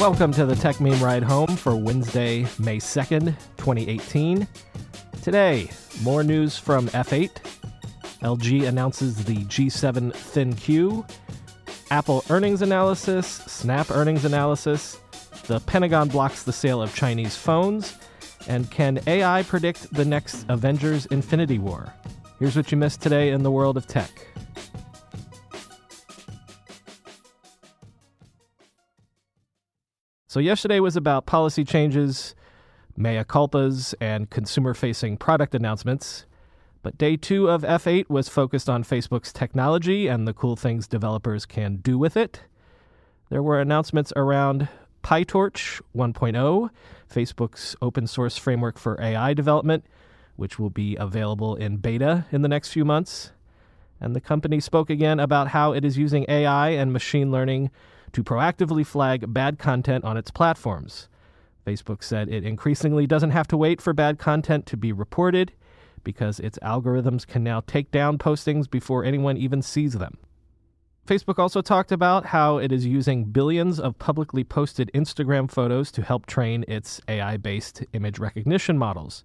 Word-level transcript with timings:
Welcome 0.00 0.32
to 0.32 0.46
the 0.46 0.54
Techmeme 0.54 0.98
Ride 1.02 1.22
Home 1.24 1.56
for 1.56 1.76
Wednesday, 1.76 2.46
May 2.58 2.78
2nd, 2.78 3.36
2018. 3.58 4.48
Today, 5.20 5.68
more 6.00 6.24
news 6.24 6.56
from 6.56 6.88
F8. 6.88 7.30
LG 8.22 8.66
announces 8.66 9.22
the 9.22 9.36
G7 9.44 10.10
ThinQ, 10.12 11.06
Apple 11.90 12.24
earnings 12.30 12.62
analysis, 12.62 13.26
Snap 13.26 13.90
earnings 13.90 14.24
analysis. 14.24 14.98
The 15.48 15.60
Pentagon 15.60 16.08
blocks 16.08 16.44
the 16.44 16.52
sale 16.52 16.80
of 16.80 16.94
Chinese 16.94 17.36
phones. 17.36 17.98
And 18.48 18.70
can 18.70 19.00
AI 19.06 19.42
predict 19.42 19.92
the 19.92 20.06
next 20.06 20.46
Avengers 20.48 21.04
Infinity 21.06 21.58
War? 21.58 21.92
Here's 22.38 22.56
what 22.56 22.72
you 22.72 22.78
missed 22.78 23.02
today 23.02 23.32
in 23.32 23.42
the 23.42 23.50
world 23.50 23.76
of 23.76 23.86
tech. 23.86 24.26
So, 30.30 30.38
yesterday 30.38 30.78
was 30.78 30.96
about 30.96 31.26
policy 31.26 31.64
changes, 31.64 32.36
mea 32.96 33.24
culpas, 33.24 33.96
and 34.00 34.30
consumer 34.30 34.74
facing 34.74 35.16
product 35.16 35.56
announcements. 35.56 36.24
But 36.84 36.96
day 36.96 37.16
two 37.16 37.50
of 37.50 37.62
F8 37.62 38.08
was 38.08 38.28
focused 38.28 38.70
on 38.70 38.84
Facebook's 38.84 39.32
technology 39.32 40.06
and 40.06 40.28
the 40.28 40.32
cool 40.32 40.54
things 40.54 40.86
developers 40.86 41.46
can 41.46 41.78
do 41.78 41.98
with 41.98 42.16
it. 42.16 42.42
There 43.28 43.42
were 43.42 43.60
announcements 43.60 44.12
around 44.14 44.68
PyTorch 45.02 45.80
1.0, 45.96 46.70
Facebook's 47.12 47.74
open 47.82 48.06
source 48.06 48.36
framework 48.36 48.78
for 48.78 49.02
AI 49.02 49.34
development, 49.34 49.84
which 50.36 50.60
will 50.60 50.70
be 50.70 50.94
available 50.94 51.56
in 51.56 51.78
beta 51.78 52.26
in 52.30 52.42
the 52.42 52.48
next 52.48 52.68
few 52.72 52.84
months. 52.84 53.32
And 54.00 54.14
the 54.14 54.20
company 54.20 54.60
spoke 54.60 54.90
again 54.90 55.18
about 55.18 55.48
how 55.48 55.72
it 55.72 55.84
is 55.84 55.98
using 55.98 56.24
AI 56.28 56.68
and 56.68 56.92
machine 56.92 57.32
learning 57.32 57.72
to 58.12 58.24
proactively 58.24 58.84
flag 58.84 59.32
bad 59.32 59.58
content 59.58 60.04
on 60.04 60.16
its 60.16 60.30
platforms. 60.30 61.08
Facebook 61.66 62.02
said 62.02 62.28
it 62.28 62.44
increasingly 62.44 63.06
doesn't 63.06 63.30
have 63.30 63.48
to 63.48 63.56
wait 63.56 63.80
for 63.80 63.92
bad 63.92 64.18
content 64.18 64.66
to 64.66 64.76
be 64.76 64.92
reported 64.92 65.52
because 66.02 66.40
its 66.40 66.58
algorithms 66.60 67.26
can 67.26 67.44
now 67.44 67.60
take 67.60 67.90
down 67.90 68.18
postings 68.18 68.70
before 68.70 69.04
anyone 69.04 69.36
even 69.36 69.62
sees 69.62 69.94
them. 69.94 70.16
Facebook 71.06 71.38
also 71.38 71.60
talked 71.60 71.92
about 71.92 72.26
how 72.26 72.58
it 72.58 72.70
is 72.70 72.86
using 72.86 73.24
billions 73.24 73.80
of 73.80 73.98
publicly 73.98 74.44
posted 74.44 74.90
Instagram 74.94 75.50
photos 75.50 75.90
to 75.90 76.02
help 76.02 76.26
train 76.26 76.64
its 76.68 77.00
AI 77.08 77.36
based 77.36 77.84
image 77.92 78.18
recognition 78.18 78.78
models. 78.78 79.24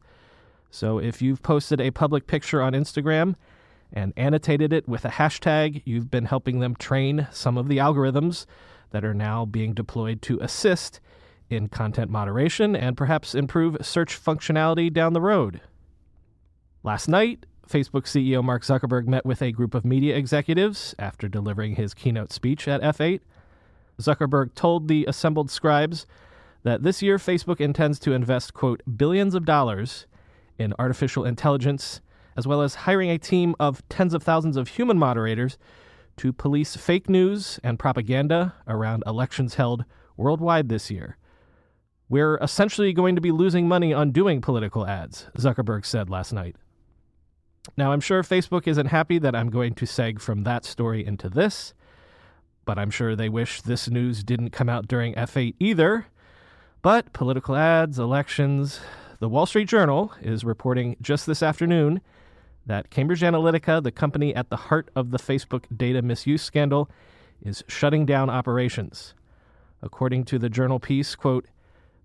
So 0.71 0.97
if 0.97 1.21
you've 1.21 1.43
posted 1.43 1.79
a 1.79 1.91
public 1.91 2.27
picture 2.27 2.61
on 2.61 2.73
Instagram 2.73 3.35
and 3.93 4.13
annotated 4.17 4.73
it 4.73 4.87
with 4.87 5.05
a 5.05 5.09
hashtag, 5.09 5.81
you've 5.85 6.09
been 6.09 6.25
helping 6.25 6.59
them 6.59 6.75
train 6.75 7.27
some 7.31 7.57
of 7.57 7.67
the 7.67 7.77
algorithms 7.77 8.45
that 8.95 9.03
are 9.03 9.13
now 9.13 9.43
being 9.43 9.73
deployed 9.73 10.21
to 10.21 10.39
assist 10.39 11.01
in 11.49 11.67
content 11.67 12.09
moderation 12.09 12.77
and 12.77 12.95
perhaps 12.95 13.35
improve 13.35 13.75
search 13.81 14.17
functionality 14.17 14.91
down 14.91 15.11
the 15.11 15.19
road. 15.19 15.59
Last 16.81 17.09
night, 17.09 17.45
Facebook 17.69 18.03
CEO 18.03 18.41
Mark 18.41 18.63
Zuckerberg 18.63 19.05
met 19.05 19.25
with 19.25 19.41
a 19.41 19.51
group 19.51 19.75
of 19.75 19.83
media 19.83 20.15
executives 20.15 20.95
after 20.97 21.27
delivering 21.27 21.75
his 21.75 21.93
keynote 21.93 22.31
speech 22.31 22.69
at 22.69 22.79
F8. 22.79 23.19
Zuckerberg 23.99 24.55
told 24.55 24.87
the 24.87 25.03
assembled 25.09 25.51
scribes 25.51 26.05
that 26.63 26.83
this 26.83 27.01
year 27.01 27.17
Facebook 27.17 27.59
intends 27.59 27.99
to 27.99 28.13
invest, 28.13 28.53
quote, 28.53 28.81
billions 28.95 29.35
of 29.35 29.43
dollars 29.43 30.05
in 30.57 30.73
artificial 30.79 31.25
intelligence, 31.25 31.99
as 32.37 32.47
well 32.47 32.61
as 32.61 32.75
hiring 32.75 33.09
a 33.09 33.17
team 33.17 33.55
of 33.59 33.83
tens 33.89 34.13
of 34.13 34.23
thousands 34.23 34.55
of 34.55 34.69
human 34.69 34.97
moderators 34.97 35.57
to 36.17 36.33
police 36.33 36.75
fake 36.75 37.09
news 37.09 37.59
and 37.63 37.79
propaganda 37.79 38.53
around 38.67 39.03
elections 39.05 39.55
held 39.55 39.85
worldwide 40.17 40.69
this 40.69 40.89
year. 40.89 41.17
We're 42.07 42.37
essentially 42.37 42.93
going 42.93 43.15
to 43.15 43.21
be 43.21 43.31
losing 43.31 43.67
money 43.67 43.93
on 43.93 44.11
doing 44.11 44.41
political 44.41 44.85
ads, 44.85 45.27
Zuckerberg 45.37 45.85
said 45.85 46.09
last 46.09 46.31
night. 46.31 46.55
Now, 47.75 47.91
I'm 47.91 48.01
sure 48.01 48.21
Facebook 48.21 48.67
isn't 48.67 48.87
happy 48.87 49.17
that 49.19 49.35
I'm 49.35 49.49
going 49.49 49.73
to 49.75 49.85
seg 49.85 50.21
from 50.21 50.43
that 50.43 50.65
story 50.65 51.05
into 51.05 51.29
this, 51.29 51.73
but 52.63 52.77
I'm 52.77 52.91
sure 52.91 53.15
they 53.15 53.29
wish 53.29 53.61
this 53.61 53.89
news 53.89 54.23
didn't 54.23 54.51
come 54.51 54.69
out 54.69 54.87
during 54.87 55.15
F8 55.15 55.55
either. 55.59 56.05
But 56.83 57.11
political 57.13 57.55
ads, 57.55 57.97
elections, 57.97 58.79
the 59.19 59.29
Wall 59.29 59.47
Street 59.47 59.67
Journal 59.67 60.13
is 60.21 60.43
reporting 60.43 60.95
just 61.01 61.25
this 61.25 61.41
afternoon 61.41 62.01
that 62.65 62.89
Cambridge 62.89 63.21
Analytica, 63.21 63.81
the 63.83 63.91
company 63.91 64.33
at 64.35 64.49
the 64.49 64.55
heart 64.55 64.89
of 64.95 65.11
the 65.11 65.19
Facebook 65.19 65.65
data 65.75 66.01
misuse 66.01 66.41
scandal, 66.41 66.89
is 67.43 67.63
shutting 67.67 68.05
down 68.05 68.29
operations. 68.29 69.13
According 69.81 70.25
to 70.25 70.39
the 70.39 70.49
journal 70.49 70.79
piece, 70.79 71.15
quote, 71.15 71.45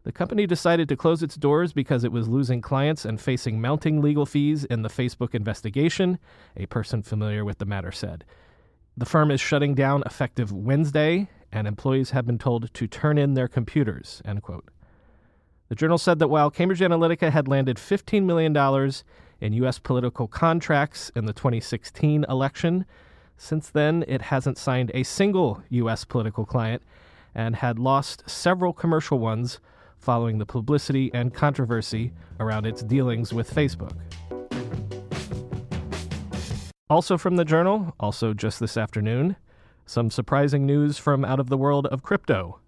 the 0.03 0.13
company 0.13 0.47
decided 0.47 0.89
to 0.89 0.97
close 0.97 1.23
its 1.23 1.37
doors 1.37 1.75
because 1.75 2.05
it 2.05 2.13
was 2.13 2.27
losing 2.27 2.63
clients 2.63 3.05
and 3.05 3.21
facing 3.21 3.61
mounting 3.61 4.01
legal 4.01 4.25
fees 4.25 4.65
in 4.65 4.83
the 4.83 4.89
Facebook 4.89 5.35
investigation, 5.35 6.19
a 6.57 6.67
person 6.67 7.03
familiar 7.03 7.45
with 7.45 7.59
the 7.59 7.67
matter 7.67 7.93
said. 7.93 8.25
The 8.97 9.05
firm 9.05 9.31
is 9.31 9.41
shutting 9.41 9.75
down 9.75 10.03
effective 10.07 10.53
Wednesday, 10.53 11.29
and 11.53 11.67
employees 11.67 12.11
have 12.11 12.27
been 12.27 12.39
told 12.39 12.73
to 12.73 12.87
turn 12.87 13.19
in 13.19 13.35
their 13.35 13.49
computers, 13.49 14.23
end 14.25 14.43
quote. 14.43 14.69
The 15.69 15.75
journal 15.75 15.99
said 15.99 16.19
that 16.19 16.29
while 16.29 16.51
Cambridge 16.51 16.81
Analytica 16.81 17.31
had 17.31 17.47
landed 17.47 17.77
$15 17.77 18.25
million 18.25 18.53
in 19.41 19.53
U.S. 19.55 19.79
political 19.79 20.27
contracts 20.27 21.11
in 21.15 21.25
the 21.25 21.33
2016 21.33 22.25
election. 22.29 22.85
Since 23.37 23.71
then, 23.71 24.05
it 24.07 24.23
hasn't 24.23 24.59
signed 24.59 24.91
a 24.95 25.03
single 25.03 25.63
U.S. 25.71 26.05
political 26.05 26.45
client 26.45 26.83
and 27.35 27.57
had 27.57 27.79
lost 27.79 28.29
several 28.29 28.73
commercial 28.73 29.19
ones 29.19 29.61
following 29.99 30.39
the 30.39 30.47
publicity 30.47 31.11
and 31.15 31.33
controversy 31.33 32.13
around 32.39 32.67
its 32.67 32.83
dealings 32.83 33.33
with 33.33 33.53
Facebook. 33.53 33.97
Also 36.89 37.17
from 37.17 37.37
the 37.37 37.45
journal, 37.45 37.95
also 38.01 38.35
just 38.35 38.59
this 38.59 38.77
afternoon, 38.77 39.37
some 39.87 40.11
surprising 40.11 40.67
news 40.67 40.99
from 40.99 41.25
out 41.25 41.39
of 41.39 41.49
the 41.49 41.57
world 41.57 41.87
of 41.87 42.03
crypto. 42.03 42.59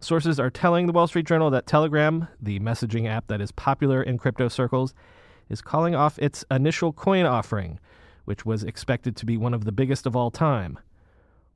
Sources 0.00 0.38
are 0.38 0.50
telling 0.50 0.86
the 0.86 0.92
Wall 0.92 1.06
Street 1.06 1.26
Journal 1.26 1.50
that 1.50 1.66
Telegram, 1.66 2.28
the 2.40 2.60
messaging 2.60 3.08
app 3.08 3.26
that 3.26 3.40
is 3.40 3.52
popular 3.52 4.02
in 4.02 4.16
crypto 4.16 4.48
circles, 4.48 4.94
is 5.48 5.62
calling 5.62 5.94
off 5.94 6.18
its 6.18 6.44
initial 6.50 6.92
coin 6.92 7.26
offering, 7.26 7.78
which 8.24 8.44
was 8.44 8.64
expected 8.64 9.16
to 9.16 9.26
be 9.26 9.36
one 9.36 9.54
of 9.54 9.64
the 9.64 9.72
biggest 9.72 10.06
of 10.06 10.14
all 10.14 10.30
time. 10.30 10.78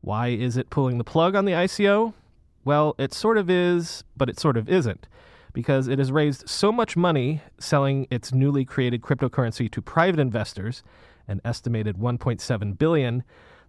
Why 0.00 0.28
is 0.28 0.56
it 0.56 0.70
pulling 0.70 0.98
the 0.98 1.04
plug 1.04 1.34
on 1.34 1.44
the 1.44 1.52
ICO? 1.52 2.14
Well, 2.64 2.94
it 2.98 3.12
sort 3.12 3.38
of 3.38 3.50
is, 3.50 4.04
but 4.16 4.28
it 4.28 4.38
sort 4.38 4.56
of 4.56 4.68
isn't, 4.68 5.06
because 5.52 5.88
it 5.88 5.98
has 5.98 6.10
raised 6.10 6.48
so 6.48 6.72
much 6.72 6.96
money 6.96 7.42
selling 7.58 8.06
its 8.10 8.32
newly 8.32 8.64
created 8.64 9.02
cryptocurrency 9.02 9.70
to 9.70 9.82
private 9.82 10.20
investors, 10.20 10.82
an 11.28 11.40
estimated 11.44 11.98
1.7 11.98 12.78
billion, 12.78 13.22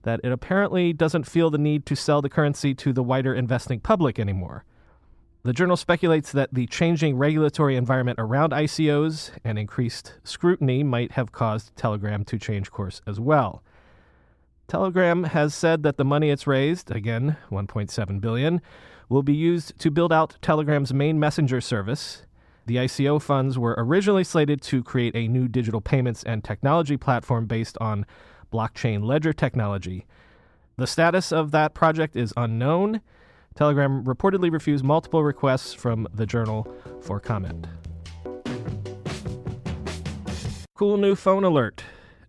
that 0.03 0.19
it 0.23 0.31
apparently 0.31 0.93
doesn't 0.93 1.27
feel 1.27 1.49
the 1.49 1.57
need 1.57 1.85
to 1.85 1.95
sell 1.95 2.21
the 2.21 2.29
currency 2.29 2.73
to 2.75 2.93
the 2.93 3.03
wider 3.03 3.33
investing 3.33 3.79
public 3.79 4.19
anymore. 4.19 4.63
The 5.45 5.51
journal 5.51 5.75
speculates 5.75 6.31
that 6.31 6.53
the 6.53 6.67
changing 6.67 7.17
regulatory 7.17 7.75
environment 7.75 8.17
around 8.17 8.53
ICOs 8.53 9.31
and 9.43 9.59
increased 9.59 10.13
scrutiny 10.23 10.83
might 10.83 11.11
have 11.11 11.33
caused 11.33 11.75
Telegram 11.75 12.23
to 12.25 12.39
change 12.39 12.71
course 12.71 13.01
as 13.05 13.19
well. 13.19 13.61
Telegram 14.69 15.25
has 15.25 15.53
said 15.53 15.83
that 15.83 15.97
the 15.97 16.05
money 16.05 16.29
it's 16.29 16.47
raised, 16.47 16.91
again 16.91 17.35
1.7 17.51 18.21
billion, 18.21 18.61
will 19.09 19.21
be 19.21 19.33
used 19.33 19.77
to 19.79 19.91
build 19.91 20.13
out 20.13 20.37
Telegram's 20.41 20.93
main 20.93 21.19
messenger 21.19 21.59
service. 21.59 22.23
The 22.65 22.77
ICO 22.77 23.21
funds 23.21 23.59
were 23.59 23.75
originally 23.77 24.23
slated 24.23 24.61
to 24.61 24.81
create 24.81 25.13
a 25.13 25.27
new 25.27 25.49
digital 25.49 25.81
payments 25.81 26.23
and 26.23 26.41
technology 26.41 26.95
platform 26.95 27.47
based 27.47 27.77
on 27.81 28.05
blockchain 28.53 29.03
ledger 29.03 29.33
technology. 29.33 30.05
The 30.77 30.87
status 30.87 31.33
of 31.33 31.51
that 31.51 31.73
project 31.73 32.15
is 32.15 32.33
unknown 32.37 33.01
Telegram 33.55 34.03
reportedly 34.03 34.51
refused 34.51 34.83
multiple 34.83 35.23
requests 35.23 35.73
from 35.73 36.07
the 36.13 36.25
journal 36.25 36.67
for 37.01 37.19
comment. 37.19 37.67
Cool 40.75 40.97
new 40.97 41.15
phone 41.15 41.43
alert. 41.43 41.83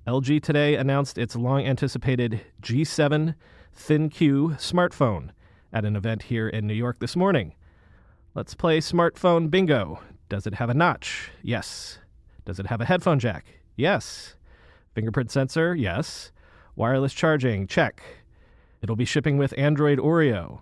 LG 0.06 0.42
today 0.42 0.74
announced 0.76 1.16
its 1.16 1.34
long 1.34 1.64
anticipated 1.64 2.42
G7 2.60 3.34
ThinQ 3.74 4.56
smartphone 4.58 5.30
at 5.72 5.84
an 5.84 5.96
event 5.96 6.24
here 6.24 6.48
in 6.48 6.66
New 6.66 6.74
York 6.74 6.98
this 6.98 7.16
morning. 7.16 7.54
Let's 8.34 8.54
play 8.54 8.80
smartphone 8.80 9.50
bingo. 9.50 10.00
Does 10.28 10.46
it 10.46 10.54
have 10.54 10.68
a 10.68 10.74
notch? 10.74 11.30
Yes. 11.42 11.98
Does 12.44 12.60
it 12.60 12.66
have 12.66 12.80
a 12.80 12.84
headphone 12.84 13.18
jack? 13.18 13.46
Yes. 13.76 14.36
Fingerprint 14.94 15.30
sensor? 15.30 15.74
Yes. 15.74 16.32
Wireless 16.76 17.14
charging? 17.14 17.66
Check. 17.66 18.02
It'll 18.82 18.96
be 18.96 19.04
shipping 19.04 19.38
with 19.38 19.56
Android 19.56 19.98
Oreo. 19.98 20.60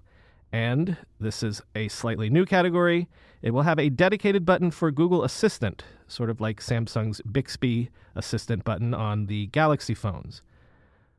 And 0.52 0.98
this 1.18 1.42
is 1.42 1.62
a 1.74 1.88
slightly 1.88 2.28
new 2.28 2.44
category. 2.44 3.08
It 3.40 3.52
will 3.52 3.62
have 3.62 3.78
a 3.78 3.88
dedicated 3.88 4.44
button 4.44 4.70
for 4.70 4.90
Google 4.90 5.24
Assistant, 5.24 5.82
sort 6.06 6.28
of 6.28 6.40
like 6.40 6.60
Samsung's 6.60 7.22
Bixby 7.22 7.88
Assistant 8.14 8.62
button 8.62 8.92
on 8.92 9.26
the 9.26 9.46
Galaxy 9.46 9.94
phones. 9.94 10.42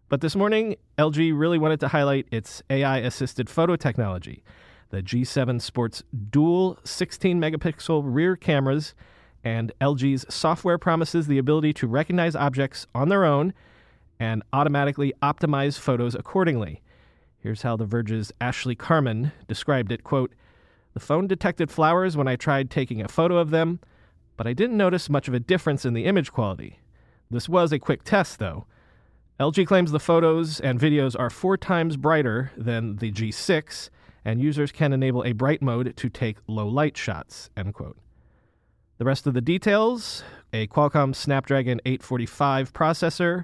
But 0.08 0.22
this 0.22 0.36
morning, 0.36 0.76
LG 1.00 1.34
really 1.36 1.58
wanted 1.58 1.80
to 1.80 1.88
highlight 1.88 2.28
its 2.32 2.62
AI 2.70 3.00
assisted 3.00 3.50
photo 3.50 3.76
technology. 3.76 4.44
The 4.92 5.02
G7 5.02 5.60
sports 5.60 6.04
dual 6.30 6.78
16 6.84 7.42
megapixel 7.42 8.04
rear 8.06 8.36
cameras, 8.36 8.94
and 9.44 9.72
LG's 9.82 10.32
software 10.32 10.78
promises 10.78 11.26
the 11.26 11.40
ability 11.40 11.74
to 11.74 11.88
recognize 11.88 12.36
objects 12.36 12.86
on 12.94 13.10
their 13.10 13.26
own 13.26 13.56
and 14.20 14.44
automatically 14.54 15.12
optimize 15.24 15.80
photos 15.80 16.14
accordingly. 16.14 16.83
Here's 17.44 17.64
how 17.64 17.76
The 17.76 17.86
Verge's 17.86 18.32
Ashley 18.40 18.74
Carman 18.74 19.34
described 19.50 19.92
it 19.92 20.06
quote, 20.06 20.32
The 20.94 21.02
phone 21.02 21.28
detected 21.28 21.70
flowers 21.70 22.16
when 22.16 22.26
I 22.26 22.38
tried 22.38 22.72
taking 22.72 23.02
a 23.02 23.10
photo 23.10 23.36
of 23.38 23.50
them, 23.50 23.82
but 24.38 24.48
I 24.48 24.54
didn't 24.54 24.78
notice 24.78 25.10
much 25.10 25.28
of 25.28 25.34
a 25.34 25.42
difference 25.42 25.84
in 25.84 25.94
the 25.94 26.06
image 26.06 26.32
quality. 26.32 26.80
This 27.30 27.50
was 27.50 27.74
a 27.74 27.80
quick 27.80 28.06
test, 28.06 28.40
though. 28.40 28.66
LG 29.42 29.68
claims 29.68 29.92
the 29.92 30.00
photos 30.00 30.62
and 30.62 30.80
videos 30.80 31.20
are 31.20 31.30
four 31.30 31.58
times 31.58 31.98
brighter 31.98 32.54
than 32.56 32.96
the 32.96 33.12
G6, 33.12 33.90
and 34.24 34.42
users 34.42 34.72
can 34.72 34.94
enable 34.94 35.26
a 35.26 35.34
bright 35.34 35.62
mode 35.62 35.98
to 35.98 36.08
take 36.08 36.38
low 36.48 36.70
light 36.70 36.96
shots. 36.96 37.50
End 37.58 37.74
quote. 37.74 37.98
The 39.00 39.06
rest 39.06 39.28
of 39.28 39.34
the 39.34 39.42
details 39.42 40.24
a 40.54 40.68
Qualcomm 40.68 41.14
Snapdragon 41.14 41.82
845 41.84 42.72
processor, 42.72 43.44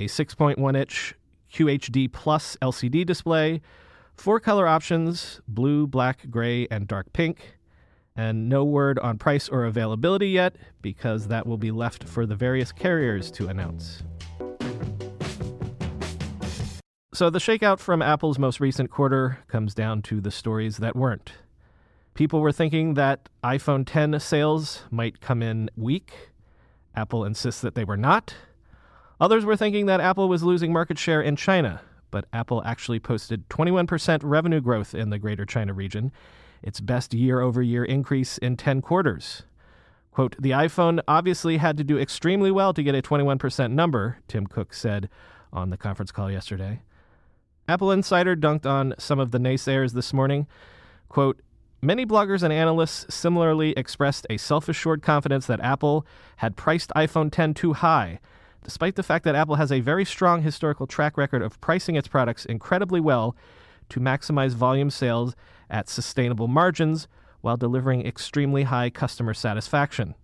a 0.00 0.06
6.1 0.06 0.76
inch 0.76 1.14
QHD 1.56 2.12
Plus 2.12 2.58
LCD 2.60 3.06
display, 3.06 3.62
four 4.14 4.38
color 4.40 4.66
options 4.66 5.40
blue, 5.48 5.86
black, 5.86 6.28
gray, 6.28 6.66
and 6.70 6.86
dark 6.86 7.10
pink, 7.14 7.56
and 8.14 8.50
no 8.50 8.62
word 8.62 8.98
on 8.98 9.16
price 9.16 9.48
or 9.48 9.64
availability 9.64 10.28
yet 10.28 10.56
because 10.82 11.28
that 11.28 11.46
will 11.46 11.56
be 11.56 11.70
left 11.70 12.04
for 12.04 12.26
the 12.26 12.34
various 12.34 12.72
carriers 12.72 13.30
to 13.30 13.48
announce. 13.48 14.02
So, 17.14 17.30
the 17.30 17.38
shakeout 17.38 17.78
from 17.78 18.02
Apple's 18.02 18.38
most 18.38 18.60
recent 18.60 18.90
quarter 18.90 19.38
comes 19.48 19.72
down 19.72 20.02
to 20.02 20.20
the 20.20 20.30
stories 20.30 20.76
that 20.76 20.94
weren't. 20.94 21.32
People 22.12 22.42
were 22.42 22.52
thinking 22.52 22.94
that 22.94 23.30
iPhone 23.42 23.84
10 23.86 24.20
sales 24.20 24.84
might 24.90 25.22
come 25.22 25.42
in 25.42 25.70
weak. 25.74 26.12
Apple 26.94 27.24
insists 27.24 27.62
that 27.62 27.74
they 27.74 27.84
were 27.84 27.96
not. 27.96 28.34
Others 29.20 29.44
were 29.44 29.56
thinking 29.56 29.86
that 29.86 30.00
Apple 30.00 30.28
was 30.28 30.42
losing 30.42 30.72
market 30.72 30.98
share 30.98 31.22
in 31.22 31.36
China, 31.36 31.80
but 32.10 32.26
Apple 32.32 32.62
actually 32.64 33.00
posted 33.00 33.48
21% 33.48 34.20
revenue 34.22 34.60
growth 34.60 34.94
in 34.94 35.10
the 35.10 35.18
Greater 35.18 35.46
China 35.46 35.72
region, 35.72 36.12
its 36.62 36.80
best 36.80 37.14
year 37.14 37.40
over 37.40 37.62
year 37.62 37.84
increase 37.84 38.36
in 38.38 38.56
10 38.56 38.82
quarters. 38.82 39.44
Quote, 40.10 40.36
the 40.38 40.50
iPhone 40.50 41.00
obviously 41.06 41.58
had 41.58 41.76
to 41.76 41.84
do 41.84 41.98
extremely 41.98 42.50
well 42.50 42.72
to 42.72 42.82
get 42.82 42.94
a 42.94 43.02
21% 43.02 43.72
number, 43.72 44.18
Tim 44.28 44.46
Cook 44.46 44.72
said 44.72 45.08
on 45.52 45.70
the 45.70 45.76
conference 45.76 46.12
call 46.12 46.30
yesterday. 46.30 46.82
Apple 47.68 47.90
Insider 47.90 48.36
dunked 48.36 48.66
on 48.66 48.94
some 48.98 49.18
of 49.18 49.30
the 49.30 49.38
naysayers 49.38 49.92
this 49.92 50.12
morning. 50.12 50.46
Quote, 51.08 51.40
Many 51.82 52.06
bloggers 52.06 52.42
and 52.42 52.52
analysts 52.52 53.14
similarly 53.14 53.72
expressed 53.72 54.26
a 54.30 54.38
self 54.38 54.68
assured 54.68 55.02
confidence 55.02 55.46
that 55.46 55.60
Apple 55.60 56.06
had 56.36 56.56
priced 56.56 56.90
iPhone 56.96 57.30
10 57.30 57.54
too 57.54 57.74
high, 57.74 58.18
despite 58.66 58.96
the 58.96 59.02
fact 59.04 59.24
that 59.24 59.36
Apple 59.36 59.54
has 59.54 59.70
a 59.70 59.78
very 59.78 60.04
strong 60.04 60.42
historical 60.42 60.88
track 60.88 61.16
record 61.16 61.40
of 61.40 61.60
pricing 61.60 61.94
its 61.94 62.08
products 62.08 62.44
incredibly 62.44 62.98
well 62.98 63.36
to 63.88 64.00
maximize 64.00 64.54
volume 64.54 64.90
sales 64.90 65.36
at 65.70 65.88
sustainable 65.88 66.48
margins 66.48 67.06
while 67.42 67.56
delivering 67.56 68.04
extremely 68.04 68.64
high 68.64 68.90
customer 68.90 69.32
satisfaction. 69.32 70.16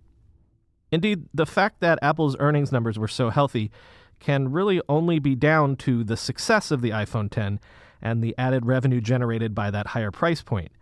Indeed, 0.90 1.26
the 1.32 1.46
fact 1.46 1.78
that 1.78 2.00
Apple's 2.02 2.36
earnings 2.40 2.72
numbers 2.72 2.98
were 2.98 3.06
so 3.06 3.30
healthy 3.30 3.70
can 4.18 4.50
really 4.50 4.80
only 4.88 5.20
be 5.20 5.36
down 5.36 5.76
to 5.76 6.02
the 6.02 6.16
success 6.16 6.72
of 6.72 6.80
the 6.82 6.90
iPhone 6.90 7.30
10 7.30 7.60
and 8.02 8.24
the 8.24 8.34
added 8.36 8.66
revenue 8.66 9.00
generated 9.00 9.54
by 9.54 9.70
that 9.70 9.88
higher 9.88 10.10
price 10.10 10.42
point. 10.42 10.72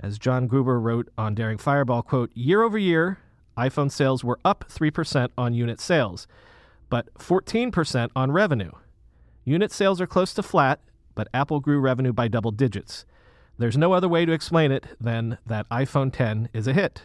As 0.00 0.18
John 0.18 0.48
Gruber 0.48 0.80
wrote 0.80 1.08
on 1.16 1.36
Daring 1.36 1.58
Fireball, 1.58 2.02
quote, 2.02 2.32
year 2.34 2.64
over 2.64 2.76
year, 2.76 3.18
iPhone 3.56 3.92
sales 3.92 4.24
were 4.24 4.40
up 4.44 4.64
3% 4.68 5.28
on 5.38 5.54
unit 5.54 5.78
sales, 5.78 6.26
but 6.88 7.12
14% 7.14 8.10
on 8.14 8.32
revenue. 8.32 8.72
Unit 9.44 9.72
sales 9.72 10.00
are 10.00 10.06
close 10.06 10.34
to 10.34 10.42
flat, 10.42 10.80
but 11.14 11.28
Apple 11.32 11.60
grew 11.60 11.78
revenue 11.78 12.12
by 12.12 12.28
double 12.28 12.50
digits. 12.50 13.04
There's 13.58 13.76
no 13.76 13.92
other 13.92 14.08
way 14.08 14.26
to 14.26 14.32
explain 14.32 14.70
it 14.70 14.86
than 15.00 15.38
that 15.46 15.68
iPhone 15.70 16.12
10 16.12 16.50
is 16.52 16.66
a 16.66 16.72
hit. 16.72 17.02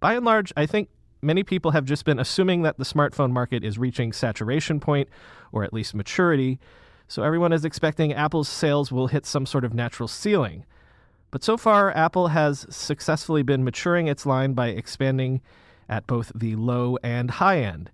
By 0.00 0.14
and 0.14 0.24
large, 0.24 0.52
I 0.56 0.66
think 0.66 0.88
many 1.20 1.42
people 1.42 1.72
have 1.72 1.84
just 1.84 2.04
been 2.04 2.18
assuming 2.18 2.62
that 2.62 2.78
the 2.78 2.84
smartphone 2.84 3.32
market 3.32 3.62
is 3.62 3.78
reaching 3.78 4.12
saturation 4.12 4.80
point 4.80 5.08
or 5.52 5.62
at 5.62 5.72
least 5.72 5.94
maturity, 5.94 6.58
so 7.06 7.22
everyone 7.22 7.52
is 7.52 7.64
expecting 7.64 8.12
Apple's 8.12 8.48
sales 8.48 8.90
will 8.90 9.08
hit 9.08 9.26
some 9.26 9.44
sort 9.44 9.64
of 9.64 9.74
natural 9.74 10.08
ceiling. 10.08 10.64
But 11.30 11.44
so 11.44 11.56
far, 11.56 11.94
Apple 11.96 12.28
has 12.28 12.66
successfully 12.70 13.42
been 13.42 13.64
maturing 13.64 14.06
its 14.06 14.24
line 14.24 14.54
by 14.54 14.68
expanding 14.68 15.40
at 15.88 16.06
both 16.06 16.32
the 16.34 16.56
low 16.56 16.96
and 17.02 17.32
high 17.32 17.60
end. 17.60 17.90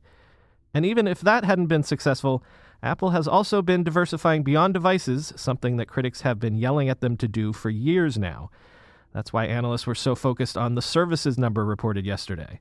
And 0.78 0.86
even 0.86 1.08
if 1.08 1.20
that 1.22 1.42
hadn't 1.42 1.66
been 1.66 1.82
successful, 1.82 2.40
Apple 2.84 3.10
has 3.10 3.26
also 3.26 3.62
been 3.62 3.82
diversifying 3.82 4.44
beyond 4.44 4.74
devices, 4.74 5.32
something 5.34 5.76
that 5.76 5.88
critics 5.88 6.20
have 6.20 6.38
been 6.38 6.56
yelling 6.56 6.88
at 6.88 7.00
them 7.00 7.16
to 7.16 7.26
do 7.26 7.52
for 7.52 7.68
years 7.68 8.16
now. 8.16 8.48
That's 9.12 9.32
why 9.32 9.46
analysts 9.46 9.88
were 9.88 9.96
so 9.96 10.14
focused 10.14 10.56
on 10.56 10.76
the 10.76 10.80
services 10.80 11.36
number 11.36 11.64
reported 11.64 12.06
yesterday. 12.06 12.60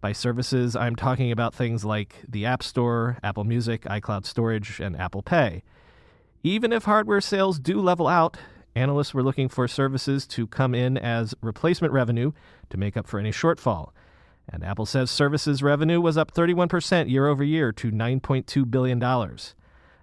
By 0.00 0.10
services, 0.10 0.74
I'm 0.74 0.96
talking 0.96 1.30
about 1.30 1.54
things 1.54 1.84
like 1.84 2.16
the 2.28 2.44
App 2.44 2.64
Store, 2.64 3.18
Apple 3.22 3.44
Music, 3.44 3.82
iCloud 3.82 4.26
Storage, 4.26 4.80
and 4.80 4.96
Apple 4.96 5.22
Pay. 5.22 5.62
Even 6.42 6.72
if 6.72 6.86
hardware 6.86 7.20
sales 7.20 7.60
do 7.60 7.80
level 7.80 8.08
out, 8.08 8.38
analysts 8.74 9.14
were 9.14 9.22
looking 9.22 9.48
for 9.48 9.68
services 9.68 10.26
to 10.26 10.48
come 10.48 10.74
in 10.74 10.98
as 10.98 11.32
replacement 11.40 11.92
revenue 11.92 12.32
to 12.70 12.76
make 12.76 12.96
up 12.96 13.06
for 13.06 13.20
any 13.20 13.30
shortfall. 13.30 13.92
And 14.48 14.64
Apple 14.64 14.86
says 14.86 15.10
services 15.10 15.62
revenue 15.62 16.00
was 16.00 16.16
up 16.16 16.32
31% 16.32 17.10
year 17.10 17.26
over 17.26 17.44
year 17.44 17.72
to 17.72 17.90
$9.2 17.90 18.70
billion. 18.70 19.02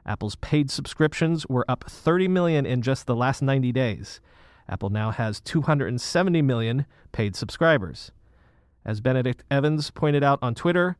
Apple's 0.06 0.36
paid 0.36 0.72
subscriptions 0.72 1.46
were 1.48 1.66
up 1.68 1.84
30 1.90 2.28
million 2.28 2.66
in 2.66 2.82
just 2.82 3.06
the 3.06 3.16
last 3.16 3.42
90 3.42 3.72
days. 3.72 4.22
Apple 4.68 4.90
now 4.90 5.12
has 5.12 5.40
270 5.42 6.42
million 6.42 6.86
paid 7.12 7.36
subscribers. 7.36 8.12
As 8.86 9.02
Benedict 9.02 9.44
Evans 9.52 9.92
pointed 9.92 10.24
out 10.24 10.40
on 10.42 10.56
Twitter, 10.56 10.98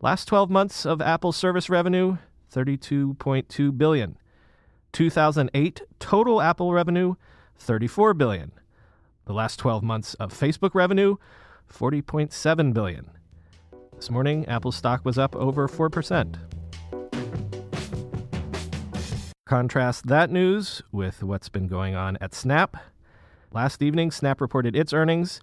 last 0.00 0.26
12 0.26 0.48
months 0.50 0.86
of 0.86 1.02
Apple 1.02 1.32
service 1.32 1.68
revenue 1.68 2.16
32.2 2.52 3.76
billion. 3.76 4.16
2008 4.92 5.82
total 5.98 6.40
Apple 6.40 6.72
revenue 6.72 7.14
34 7.56 8.14
billion. 8.14 8.52
The 9.26 9.32
last 9.32 9.58
12 9.58 9.84
months 9.84 10.14
of 10.14 10.32
Facebook 10.32 10.74
revenue 10.74 11.16
40.7 11.72 12.74
billion. 12.74 13.10
This 13.96 14.10
morning 14.10 14.46
Apple 14.46 14.72
stock 14.72 15.04
was 15.04 15.18
up 15.18 15.34
over 15.36 15.68
4%. 15.68 16.36
Contrast 19.46 20.06
that 20.06 20.30
news 20.30 20.82
with 20.92 21.22
what's 21.22 21.48
been 21.48 21.66
going 21.66 21.94
on 21.94 22.16
at 22.20 22.34
Snap. 22.34 22.76
Last 23.52 23.82
evening, 23.82 24.10
Snap 24.10 24.40
reported 24.40 24.76
its 24.76 24.92
earnings 24.92 25.40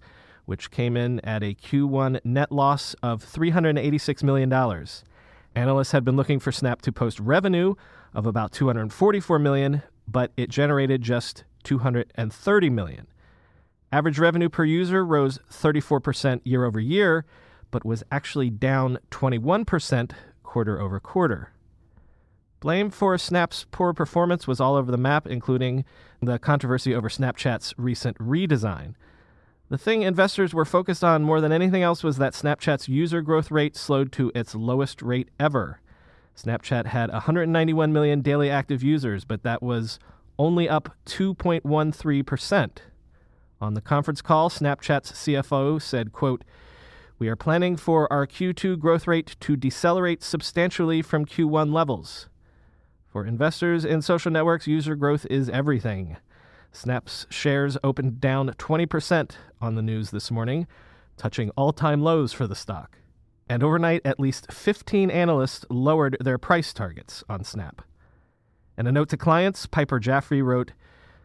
which 0.48 0.70
came 0.70 0.96
in 0.96 1.20
at 1.20 1.42
a 1.42 1.54
Q1 1.54 2.20
net 2.24 2.50
loss 2.50 2.94
of 3.02 3.22
$386 3.22 4.22
million. 4.22 4.50
Analysts 5.54 5.92
had 5.92 6.06
been 6.06 6.16
looking 6.16 6.40
for 6.40 6.50
Snap 6.50 6.80
to 6.80 6.90
post 6.90 7.20
revenue 7.20 7.74
of 8.14 8.24
about 8.24 8.50
244 8.52 9.38
million, 9.38 9.82
but 10.06 10.32
it 10.38 10.48
generated 10.48 11.02
just 11.02 11.44
230 11.64 12.70
million. 12.70 13.06
Average 13.90 14.18
revenue 14.18 14.48
per 14.48 14.64
user 14.64 15.04
rose 15.04 15.38
34% 15.50 16.40
year 16.44 16.64
over 16.64 16.78
year, 16.78 17.24
but 17.70 17.84
was 17.84 18.04
actually 18.12 18.50
down 18.50 18.98
21% 19.10 20.12
quarter 20.42 20.80
over 20.80 21.00
quarter. 21.00 21.52
Blame 22.60 22.90
for 22.90 23.16
Snap's 23.16 23.66
poor 23.70 23.92
performance 23.92 24.46
was 24.46 24.60
all 24.60 24.74
over 24.74 24.90
the 24.90 24.98
map, 24.98 25.26
including 25.26 25.84
the 26.20 26.38
controversy 26.38 26.94
over 26.94 27.08
Snapchat's 27.08 27.72
recent 27.78 28.18
redesign. 28.18 28.94
The 29.70 29.78
thing 29.78 30.02
investors 30.02 30.52
were 30.52 30.64
focused 30.64 31.04
on 31.04 31.22
more 31.22 31.40
than 31.40 31.52
anything 31.52 31.82
else 31.82 32.02
was 32.02 32.16
that 32.16 32.32
Snapchat's 32.32 32.88
user 32.88 33.22
growth 33.22 33.50
rate 33.50 33.76
slowed 33.76 34.10
to 34.12 34.32
its 34.34 34.54
lowest 34.54 35.02
rate 35.02 35.28
ever. 35.38 35.80
Snapchat 36.36 36.86
had 36.86 37.12
191 37.12 37.92
million 37.92 38.22
daily 38.22 38.50
active 38.50 38.82
users, 38.82 39.24
but 39.24 39.42
that 39.44 39.62
was 39.62 39.98
only 40.38 40.68
up 40.68 40.96
2.13%. 41.06 42.70
On 43.60 43.74
the 43.74 43.80
conference 43.80 44.22
call, 44.22 44.48
Snapchat's 44.48 45.12
CFO 45.12 45.80
said, 45.80 46.12
quote, 46.12 46.44
"We 47.18 47.28
are 47.28 47.36
planning 47.36 47.76
for 47.76 48.10
our 48.12 48.26
Q2 48.26 48.76
growth 48.76 49.06
rate 49.06 49.36
to 49.40 49.56
decelerate 49.56 50.22
substantially 50.22 51.02
from 51.02 51.24
Q1 51.24 51.72
levels. 51.72 52.28
For 53.06 53.24
investors 53.24 53.84
in 53.84 54.02
social 54.02 54.30
networks, 54.30 54.68
user 54.68 54.94
growth 54.94 55.26
is 55.28 55.48
everything." 55.48 56.16
Snap's 56.70 57.26
shares 57.30 57.76
opened 57.82 58.20
down 58.20 58.52
20% 58.58 59.38
on 59.60 59.74
the 59.74 59.82
news 59.82 60.10
this 60.10 60.30
morning, 60.30 60.66
touching 61.16 61.50
all-time 61.56 62.02
lows 62.02 62.32
for 62.32 62.46
the 62.46 62.54
stock. 62.54 62.98
And 63.48 63.62
overnight, 63.62 64.02
at 64.04 64.20
least 64.20 64.52
15 64.52 65.10
analysts 65.10 65.64
lowered 65.70 66.16
their 66.20 66.38
price 66.38 66.72
targets 66.72 67.24
on 67.28 67.42
Snap. 67.42 67.82
In 68.76 68.86
a 68.86 68.92
note 68.92 69.08
to 69.08 69.16
clients, 69.16 69.66
Piper 69.66 69.98
Jaffray 69.98 70.44
wrote, 70.44 70.72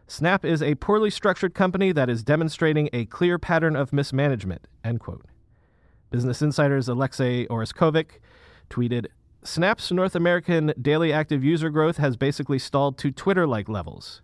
Snap 0.06 0.44
is 0.44 0.62
a 0.62 0.74
poorly 0.76 1.10
structured 1.10 1.54
company 1.54 1.90
that 1.92 2.10
is 2.10 2.22
demonstrating 2.22 2.90
a 2.92 3.06
clear 3.06 3.38
pattern 3.38 3.74
of 3.74 3.92
mismanagement. 3.92 4.66
End 4.84 5.00
quote. 5.00 5.24
Business 6.10 6.42
Insider's 6.42 6.88
Alexei 6.88 7.46
Oreskovic 7.46 8.20
tweeted, 8.68 9.06
Snap's 9.42 9.90
North 9.90 10.14
American 10.14 10.72
daily 10.80 11.12
active 11.12 11.44
user 11.44 11.70
growth 11.70 11.98
has 11.98 12.16
basically 12.16 12.58
stalled 12.58 12.96
to 12.98 13.10
Twitter 13.10 13.46
like 13.46 13.68
levels. 13.68 14.22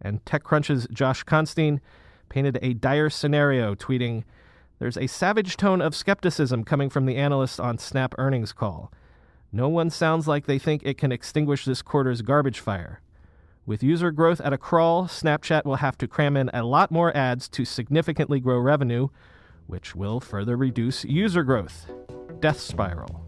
And 0.00 0.24
TechCrunch's 0.24 0.86
Josh 0.92 1.22
Constine 1.22 1.80
painted 2.28 2.58
a 2.62 2.74
dire 2.74 3.10
scenario, 3.10 3.74
tweeting, 3.74 4.24
There's 4.78 4.96
a 4.96 5.06
savage 5.06 5.56
tone 5.56 5.80
of 5.80 5.94
skepticism 5.94 6.64
coming 6.64 6.90
from 6.90 7.06
the 7.06 7.16
analysts 7.16 7.58
on 7.58 7.78
Snap 7.78 8.14
earnings 8.18 8.52
call. 8.52 8.92
No 9.50 9.68
one 9.68 9.90
sounds 9.90 10.28
like 10.28 10.46
they 10.46 10.58
think 10.58 10.82
it 10.84 10.98
can 10.98 11.12
extinguish 11.12 11.64
this 11.64 11.82
quarter's 11.82 12.22
garbage 12.22 12.60
fire. 12.60 13.00
With 13.66 13.82
user 13.82 14.10
growth 14.10 14.42
at 14.42 14.52
a 14.52 14.58
crawl, 14.58 15.06
Snapchat 15.06 15.64
will 15.64 15.76
have 15.76 15.96
to 15.96 16.06
cram 16.06 16.36
in 16.36 16.50
a 16.52 16.62
lot 16.62 16.90
more 16.90 17.16
ads 17.16 17.48
to 17.48 17.64
significantly 17.64 18.38
grow 18.38 18.58
revenue, 18.58 19.08
which 19.66 19.94
will 19.94 20.20
further 20.20 20.54
reduce 20.54 21.02
user 21.06 21.42
growth. 21.42 21.90
Death 22.40 22.60
spiral. 22.60 23.24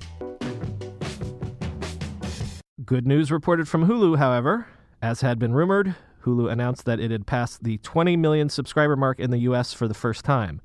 Good 2.85 3.07
news 3.07 3.33
reported 3.33 3.67
from 3.67 3.87
Hulu, 3.87 4.19
however. 4.19 4.67
As 5.01 5.23
had 5.23 5.39
been 5.39 5.55
rumored, 5.55 5.95
Hulu 6.25 6.53
announced 6.53 6.85
that 6.85 7.01
it 7.01 7.11
had 7.11 7.27
passed 7.27 7.65
the 7.65 7.79
20 7.79 8.19
million 8.19 8.51
subscriber 8.51 8.95
mark 8.95 9.19
in 9.19 9.31
the 9.31 9.39
U.S. 9.39 9.73
for 9.73 9.89
the 9.89 9.95
first 9.95 10.23
time. 10.23 10.61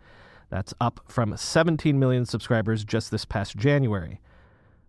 That's 0.50 0.74
up 0.82 1.00
from 1.08 1.38
17 1.38 1.98
million 1.98 2.26
subscribers 2.26 2.84
just 2.84 3.10
this 3.10 3.24
past 3.24 3.56
January. 3.56 4.20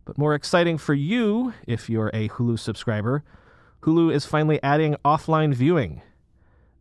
But 0.04 0.18
more 0.18 0.34
exciting 0.34 0.76
for 0.76 0.94
you, 0.94 1.54
if 1.68 1.88
you're 1.88 2.10
a 2.12 2.28
Hulu 2.30 2.58
subscriber, 2.58 3.22
Hulu 3.82 4.14
is 4.14 4.24
finally 4.24 4.62
adding 4.62 4.94
offline 5.04 5.52
viewing. 5.52 6.02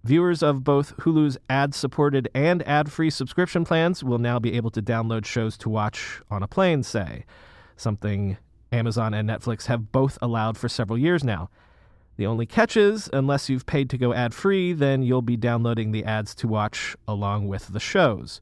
Viewers 0.03 0.43
of 0.43 0.63
both 0.63 0.95
Hulu's 0.97 1.37
ad 1.49 1.73
supported 1.73 2.29
and 2.35 2.67
ad 2.67 2.91
free 2.91 3.09
subscription 3.09 3.65
plans 3.65 4.03
will 4.03 4.19
now 4.19 4.37
be 4.37 4.53
able 4.53 4.69
to 4.71 4.83
download 4.83 5.25
shows 5.25 5.57
to 5.57 5.69
watch 5.69 6.21
on 6.29 6.43
a 6.43 6.47
plane, 6.47 6.83
say, 6.83 7.25
something 7.75 8.37
Amazon 8.71 9.15
and 9.15 9.27
Netflix 9.27 9.65
have 9.65 9.91
both 9.91 10.19
allowed 10.21 10.57
for 10.57 10.69
several 10.69 10.97
years 10.97 11.23
now. 11.23 11.49
The 12.17 12.27
only 12.27 12.45
catch 12.45 12.77
is, 12.77 13.09
unless 13.11 13.49
you've 13.49 13.65
paid 13.65 13.89
to 13.89 13.97
go 13.97 14.13
ad 14.13 14.33
free, 14.33 14.71
then 14.71 15.01
you'll 15.01 15.23
be 15.23 15.37
downloading 15.37 15.91
the 15.91 16.05
ads 16.05 16.35
to 16.35 16.47
watch 16.47 16.95
along 17.07 17.47
with 17.47 17.69
the 17.69 17.79
shows. 17.79 18.41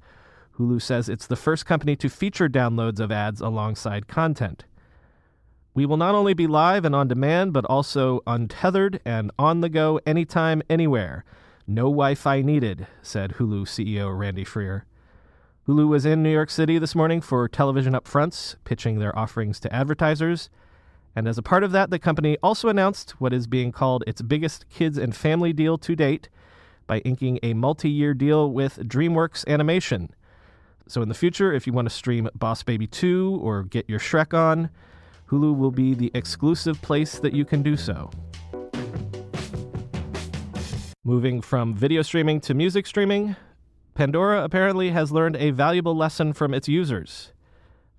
Hulu 0.57 0.81
says 0.81 1.07
it's 1.07 1.27
the 1.27 1.37
first 1.37 1.65
company 1.65 1.95
to 1.95 2.09
feature 2.09 2.49
downloads 2.49 2.99
of 2.99 3.09
ads 3.09 3.39
alongside 3.39 4.07
content. 4.09 4.65
We 5.79 5.85
will 5.85 5.95
not 5.95 6.13
only 6.13 6.33
be 6.33 6.45
live 6.45 6.83
and 6.83 6.93
on 6.93 7.07
demand, 7.07 7.53
but 7.53 7.63
also 7.63 8.21
untethered 8.27 8.99
and 9.05 9.31
on 9.39 9.61
the 9.61 9.69
go 9.69 10.01
anytime, 10.05 10.61
anywhere. 10.69 11.23
No 11.65 11.83
Wi 11.83 12.15
Fi 12.15 12.41
needed, 12.41 12.85
said 13.01 13.35
Hulu 13.35 13.61
CEO 13.61 14.11
Randy 14.19 14.43
Freer. 14.43 14.83
Hulu 15.69 15.87
was 15.87 16.05
in 16.05 16.21
New 16.21 16.33
York 16.33 16.49
City 16.49 16.79
this 16.79 16.95
morning 16.95 17.21
for 17.21 17.47
television 17.47 17.93
upfronts, 17.93 18.57
pitching 18.65 18.99
their 18.99 19.17
offerings 19.17 19.57
to 19.61 19.73
advertisers. 19.73 20.49
And 21.15 21.29
as 21.29 21.37
a 21.37 21.41
part 21.41 21.63
of 21.63 21.71
that, 21.71 21.91
the 21.91 21.97
company 21.97 22.37
also 22.43 22.67
announced 22.67 23.11
what 23.11 23.31
is 23.31 23.47
being 23.47 23.71
called 23.71 24.03
its 24.05 24.21
biggest 24.21 24.67
kids 24.69 24.97
and 24.97 25.15
family 25.15 25.53
deal 25.53 25.77
to 25.77 25.95
date 25.95 26.27
by 26.87 26.97
inking 27.05 27.39
a 27.41 27.53
multi 27.53 27.89
year 27.89 28.13
deal 28.13 28.51
with 28.51 28.79
DreamWorks 28.79 29.47
Animation. 29.47 30.13
So, 30.87 31.01
in 31.01 31.07
the 31.07 31.15
future, 31.15 31.53
if 31.53 31.65
you 31.65 31.71
want 31.71 31.85
to 31.85 31.95
stream 31.95 32.27
Boss 32.35 32.63
Baby 32.63 32.85
2 32.85 33.39
or 33.41 33.63
get 33.63 33.89
your 33.89 33.99
Shrek 33.99 34.37
on, 34.37 34.69
Hulu 35.29 35.55
will 35.55 35.71
be 35.71 35.93
the 35.93 36.11
exclusive 36.15 36.81
place 36.81 37.19
that 37.19 37.33
you 37.33 37.45
can 37.45 37.61
do 37.61 37.77
so. 37.77 38.09
Moving 41.03 41.41
from 41.41 41.73
video 41.75 42.01
streaming 42.01 42.41
to 42.41 42.53
music 42.53 42.87
streaming, 42.87 43.35
Pandora 43.93 44.43
apparently 44.43 44.89
has 44.89 45.11
learned 45.11 45.35
a 45.35 45.51
valuable 45.51 45.95
lesson 45.95 46.33
from 46.33 46.53
its 46.53 46.67
users. 46.67 47.31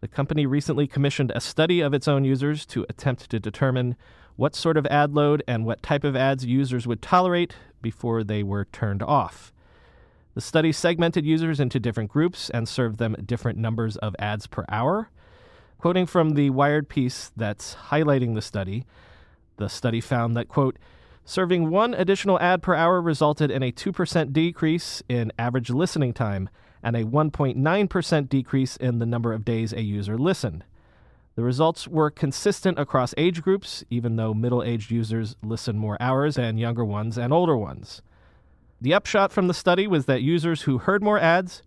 The 0.01 0.09
company 0.09 0.47
recently 0.47 0.87
commissioned 0.87 1.31
a 1.35 1.41
study 1.41 1.81
of 1.81 1.95
its 1.95 2.09
own 2.09 2.25
users 2.25 2.65
to 2.67 2.87
attempt 2.89 3.31
to 3.31 3.39
determine 3.39 3.97
what 4.37 4.55
sort 4.55 4.77
of 4.77 4.87
ad 4.87 5.15
load 5.15 5.43
and 5.47 5.67
what 5.67 5.83
type 5.83 6.03
of 6.03 6.17
ads 6.17 6.47
users 6.47 6.87
would 6.87 7.03
tolerate 7.03 7.55
before 7.83 8.25
they 8.25 8.43
were 8.43 8.65
turned 8.65 9.03
off. 9.03 9.53
The 10.35 10.41
study 10.41 10.73
segmented 10.73 11.27
users 11.27 11.61
into 11.61 11.79
different 11.79 12.11
groups 12.11 12.49
and 12.51 12.67
served 12.67 12.99
them 12.99 13.15
different 13.27 13.59
numbers 13.59 13.97
of 13.99 14.17
ads 14.19 14.47
per 14.47 14.65
hour. 14.71 15.11
Quoting 15.81 16.05
from 16.05 16.33
the 16.35 16.51
Wired 16.51 16.91
piece 16.91 17.33
that's 17.39 17.75
highlighting 17.89 18.35
the 18.35 18.43
study, 18.43 18.85
the 19.57 19.71
study 19.71 20.03
found 20.03 20.37
that, 20.37 20.47
quote, 20.47 20.77
serving 21.25 21.71
one 21.71 21.95
additional 21.95 22.39
ad 22.39 22.63
per 22.63 22.75
hour 22.75 23.01
resulted 23.01 23.51
in 23.51 23.63
a 23.63 23.73
2% 23.73 24.31
decrease 24.31 25.03
in 25.09 25.33
average 25.39 25.71
listening 25.71 26.13
time 26.13 26.51
and 26.83 26.97
a 26.97 27.05
1.9% 27.05 28.29
decrease 28.29 28.77
in 28.77 28.99
the 28.99 29.07
number 29.07 29.33
of 29.33 29.43
days 29.43 29.73
a 29.73 29.81
user 29.81 30.19
listened. 30.19 30.65
The 31.35 31.45
results 31.45 31.89
were 31.89 32.11
consistent 32.11 32.79
across 32.79 33.15
age 33.17 33.41
groups, 33.41 33.83
even 33.89 34.17
though 34.17 34.35
middle 34.35 34.63
aged 34.63 34.91
users 34.91 35.35
listen 35.43 35.79
more 35.79 35.97
hours 35.99 36.37
and 36.37 36.61
younger 36.61 36.85
ones 36.85 37.17
and 37.17 37.33
older 37.33 37.57
ones. 37.57 38.03
The 38.83 38.93
upshot 38.93 39.33
from 39.33 39.49
the 39.49 39.55
study 39.55 39.87
was 39.87 40.05
that 40.05 40.21
users 40.21 40.63
who 40.63 40.77
heard 40.77 41.03
more 41.03 41.19
ads 41.19 41.63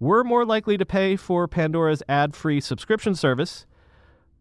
were 0.00 0.22
more 0.22 0.44
likely 0.44 0.76
to 0.76 0.86
pay 0.86 1.16
for 1.16 1.48
Pandora's 1.48 2.02
ad 2.08 2.34
free 2.34 2.60
subscription 2.60 3.14
service, 3.14 3.66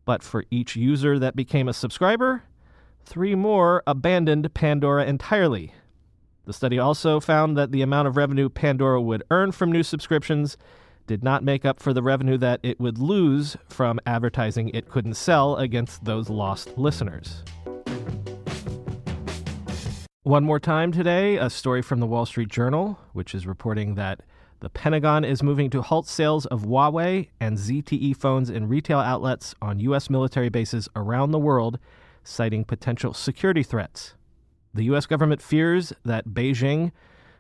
but 0.05 0.23
for 0.23 0.45
each 0.51 0.75
user 0.75 1.17
that 1.19 1.35
became 1.35 1.67
a 1.67 1.73
subscriber, 1.73 2.43
three 3.03 3.35
more 3.35 3.83
abandoned 3.87 4.53
Pandora 4.53 5.05
entirely. 5.05 5.73
The 6.45 6.53
study 6.53 6.79
also 6.79 7.19
found 7.19 7.57
that 7.57 7.71
the 7.71 7.81
amount 7.81 8.07
of 8.07 8.15
revenue 8.15 8.49
Pandora 8.49 9.01
would 9.01 9.23
earn 9.31 9.51
from 9.51 9.71
new 9.71 9.83
subscriptions 9.83 10.57
did 11.07 11.23
not 11.23 11.43
make 11.43 11.65
up 11.65 11.81
for 11.81 11.93
the 11.93 12.03
revenue 12.03 12.37
that 12.37 12.59
it 12.63 12.79
would 12.79 12.99
lose 12.99 13.57
from 13.69 13.99
advertising 14.05 14.69
it 14.69 14.89
couldn't 14.89 15.15
sell 15.15 15.55
against 15.55 16.05
those 16.05 16.29
lost 16.29 16.77
listeners. 16.77 17.43
One 20.23 20.43
more 20.43 20.59
time 20.59 20.91
today, 20.91 21.37
a 21.37 21.49
story 21.49 21.81
from 21.81 22.01
the 22.01 22.05
Wall 22.05 22.25
Street 22.25 22.49
Journal, 22.49 22.99
which 23.13 23.33
is 23.33 23.47
reporting 23.47 23.95
that 23.95 24.19
the 24.59 24.69
Pentagon 24.69 25.23
is 25.23 25.43
moving 25.43 25.69
to 25.69 25.81
halt 25.81 26.07
sales 26.07 26.45
of 26.47 26.63
Huawei 26.63 27.29
and 27.39 27.57
ZTE 27.57 28.15
phones 28.17 28.49
in 28.49 28.67
retail 28.67 28.99
outlets 28.99 29.53
on 29.61 29.79
U.S. 29.81 30.09
military 30.09 30.49
bases 30.49 30.89
around 30.95 31.31
the 31.31 31.39
world, 31.39 31.77
citing 32.23 32.65
potential 32.65 33.13
security 33.13 33.61
threats. 33.61 34.15
The 34.73 34.83
U.S. 34.85 35.05
government 35.05 35.41
fears 35.41 35.93
that 36.03 36.29
Beijing 36.29 36.91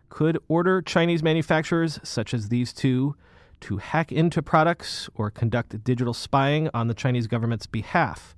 could 0.09 0.37
order 0.47 0.81
Chinese 0.81 1.23
manufacturers, 1.23 1.99
such 2.03 2.33
as 2.33 2.49
these 2.49 2.71
two, 2.71 3.15
to 3.61 3.77
hack 3.77 4.11
into 4.11 4.43
products 4.43 5.09
or 5.15 5.31
conduct 5.31 5.83
digital 5.83 6.13
spying 6.13 6.69
on 6.73 6.87
the 6.87 6.93
Chinese 6.93 7.25
government's 7.25 7.65
behalf. 7.65 8.35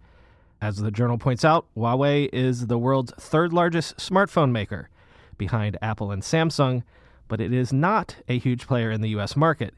As 0.62 0.78
the 0.78 0.92
journal 0.92 1.18
points 1.18 1.44
out, 1.44 1.66
Huawei 1.76 2.30
is 2.32 2.68
the 2.68 2.78
world's 2.78 3.14
third 3.14 3.52
largest 3.52 3.98
smartphone 3.98 4.52
maker, 4.52 4.90
behind 5.38 5.78
Apple 5.82 6.12
and 6.12 6.22
Samsung, 6.22 6.84
but 7.30 7.40
it 7.40 7.54
is 7.54 7.72
not 7.72 8.18
a 8.28 8.38
huge 8.38 8.68
player 8.68 8.92
in 8.92 9.00
the 9.00 9.10
U.S. 9.12 9.38
market. 9.38 9.74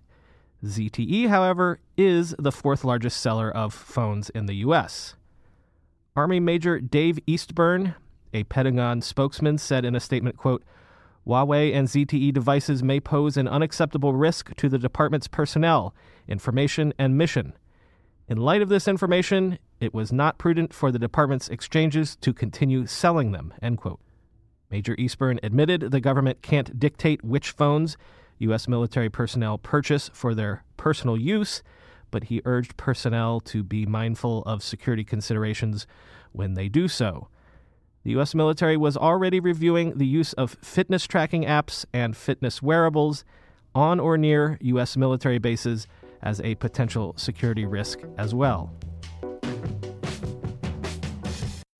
ZTE, 0.65 1.27
however, 1.27 1.79
is 1.95 2.33
the 2.39 2.51
fourth 2.51 2.83
largest 2.83 3.21
seller 3.21 3.51
of 3.51 3.73
phones 3.73 4.31
in 4.31 4.47
the 4.47 4.55
U.S. 4.55 5.15
Army 6.15 6.39
Major 6.39 6.79
Dave 6.79 7.19
Eastburn 7.27 7.93
a 8.33 8.43
Pentagon 8.45 9.01
spokesman 9.01 9.57
said 9.57 9.85
in 9.85 9.95
a 9.95 9.99
statement, 9.99 10.37
quote, 10.37 10.63
Huawei 11.27 11.73
and 11.73 11.87
ZTE 11.87 12.33
devices 12.33 12.81
may 12.81 12.99
pose 12.99 13.37
an 13.37 13.47
unacceptable 13.47 14.13
risk 14.13 14.55
to 14.55 14.69
the 14.69 14.79
department's 14.79 15.27
personnel, 15.27 15.93
information, 16.27 16.93
and 16.97 17.17
mission. 17.17 17.53
In 18.27 18.37
light 18.37 18.61
of 18.61 18.69
this 18.69 18.87
information, 18.87 19.59
it 19.79 19.93
was 19.93 20.11
not 20.11 20.37
prudent 20.37 20.73
for 20.73 20.91
the 20.91 20.99
department's 20.99 21.49
exchanges 21.49 22.15
to 22.17 22.33
continue 22.33 22.87
selling 22.87 23.33
them, 23.33 23.53
end 23.61 23.77
quote. 23.77 23.99
Major 24.71 24.95
Eastburn 24.95 25.39
admitted 25.43 25.91
the 25.91 25.99
government 25.99 26.41
can't 26.41 26.79
dictate 26.79 27.23
which 27.23 27.51
phones 27.51 27.97
U.S. 28.39 28.67
military 28.67 29.09
personnel 29.09 29.57
purchase 29.57 30.09
for 30.13 30.33
their 30.33 30.63
personal 30.77 31.17
use, 31.17 31.61
but 32.09 32.25
he 32.25 32.41
urged 32.45 32.77
personnel 32.77 33.39
to 33.41 33.63
be 33.63 33.85
mindful 33.85 34.41
of 34.43 34.63
security 34.63 35.03
considerations 35.03 35.85
when 36.31 36.55
they 36.55 36.69
do 36.69 36.87
so. 36.87 37.27
The 38.03 38.11
U.S. 38.11 38.33
military 38.33 38.77
was 38.77 38.97
already 38.97 39.39
reviewing 39.39 39.97
the 39.97 40.07
use 40.07 40.33
of 40.33 40.57
fitness 40.61 41.05
tracking 41.05 41.43
apps 41.43 41.85
and 41.93 42.17
fitness 42.17 42.61
wearables 42.61 43.23
on 43.75 43.99
or 43.99 44.17
near 44.17 44.57
U.S. 44.61 44.97
military 44.97 45.37
bases 45.37 45.87
as 46.23 46.41
a 46.41 46.55
potential 46.55 47.13
security 47.17 47.65
risk 47.65 47.99
as 48.17 48.33
well. 48.33 48.73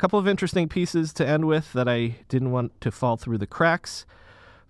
Couple 0.01 0.17
of 0.17 0.27
interesting 0.27 0.67
pieces 0.67 1.13
to 1.13 1.27
end 1.27 1.45
with 1.45 1.73
that 1.73 1.87
I 1.87 2.15
didn't 2.27 2.49
want 2.49 2.81
to 2.81 2.89
fall 2.89 3.17
through 3.17 3.37
the 3.37 3.45
cracks. 3.45 4.07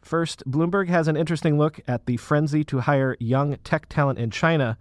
First, 0.01 0.43
Bloomberg 0.45 0.89
has 0.89 1.07
an 1.07 1.15
interesting 1.15 1.57
look 1.57 1.79
at 1.87 2.05
the 2.05 2.17
frenzy 2.17 2.65
to 2.65 2.81
hire 2.81 3.15
young 3.17 3.55
tech 3.63 3.87
talent 3.87 4.19
in 4.19 4.29
China, 4.29 4.77